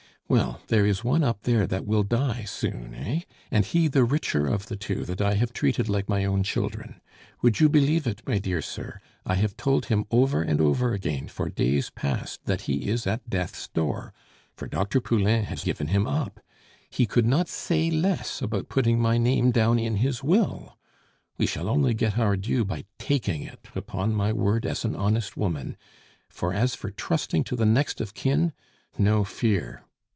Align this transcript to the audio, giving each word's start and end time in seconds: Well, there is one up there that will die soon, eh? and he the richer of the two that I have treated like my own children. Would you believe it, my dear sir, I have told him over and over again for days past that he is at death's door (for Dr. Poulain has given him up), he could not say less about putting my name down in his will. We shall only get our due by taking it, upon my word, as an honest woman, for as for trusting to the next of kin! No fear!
Well, 0.27 0.61
there 0.67 0.85
is 0.85 1.03
one 1.03 1.25
up 1.25 1.41
there 1.43 1.67
that 1.67 1.85
will 1.85 2.03
die 2.03 2.45
soon, 2.45 2.93
eh? 2.95 3.23
and 3.51 3.65
he 3.65 3.89
the 3.89 4.05
richer 4.05 4.47
of 4.47 4.67
the 4.67 4.77
two 4.77 5.03
that 5.03 5.19
I 5.19 5.33
have 5.33 5.51
treated 5.51 5.89
like 5.89 6.07
my 6.07 6.23
own 6.23 6.41
children. 6.43 7.01
Would 7.41 7.59
you 7.59 7.67
believe 7.67 8.07
it, 8.07 8.25
my 8.25 8.39
dear 8.39 8.61
sir, 8.61 9.01
I 9.25 9.35
have 9.35 9.57
told 9.57 9.87
him 9.87 10.05
over 10.09 10.41
and 10.41 10.61
over 10.61 10.93
again 10.93 11.27
for 11.27 11.49
days 11.49 11.89
past 11.89 12.45
that 12.45 12.61
he 12.61 12.87
is 12.87 13.05
at 13.05 13.29
death's 13.29 13.67
door 13.67 14.13
(for 14.55 14.67
Dr. 14.67 15.01
Poulain 15.01 15.43
has 15.43 15.65
given 15.65 15.87
him 15.87 16.07
up), 16.07 16.39
he 16.89 17.05
could 17.05 17.25
not 17.25 17.49
say 17.49 17.91
less 17.91 18.41
about 18.41 18.69
putting 18.69 19.01
my 19.01 19.17
name 19.17 19.51
down 19.51 19.79
in 19.79 19.97
his 19.97 20.23
will. 20.23 20.77
We 21.37 21.45
shall 21.45 21.67
only 21.67 21.93
get 21.93 22.17
our 22.17 22.37
due 22.37 22.63
by 22.63 22.85
taking 22.97 23.41
it, 23.41 23.67
upon 23.75 24.13
my 24.15 24.31
word, 24.31 24.65
as 24.65 24.85
an 24.85 24.95
honest 24.95 25.35
woman, 25.35 25.75
for 26.29 26.53
as 26.53 26.73
for 26.73 26.89
trusting 26.89 27.43
to 27.43 27.57
the 27.57 27.65
next 27.65 27.99
of 27.99 28.13
kin! 28.13 28.53
No 28.97 29.25
fear! 29.25 29.81